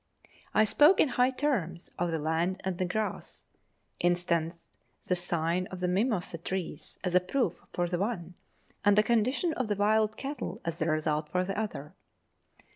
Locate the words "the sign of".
5.05-5.79